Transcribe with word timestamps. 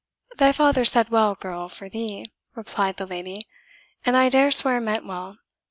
"Thy 0.37 0.51
father 0.51 0.83
said 0.83 1.09
well, 1.09 1.35
girl, 1.35 1.69
for 1.69 1.87
thee," 1.87 2.25
replied 2.55 2.97
the 2.97 3.05
lady, 3.05 3.45
"and 4.03 4.17
I 4.17 4.29
dare 4.29 4.49
swear 4.49 4.81
meant 4.81 5.05
well. 5.05 5.37